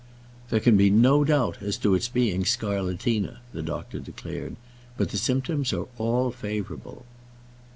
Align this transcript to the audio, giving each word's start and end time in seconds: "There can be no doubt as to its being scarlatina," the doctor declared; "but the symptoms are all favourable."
"There 0.49 0.59
can 0.59 0.77
be 0.77 0.89
no 0.89 1.23
doubt 1.23 1.61
as 1.61 1.77
to 1.77 1.93
its 1.93 2.07
being 2.09 2.43
scarlatina," 2.43 3.37
the 3.53 3.61
doctor 3.61 3.99
declared; 3.99 4.55
"but 4.97 5.09
the 5.09 5.17
symptoms 5.17 5.73
are 5.73 5.85
all 5.99 6.31
favourable." 6.31 7.05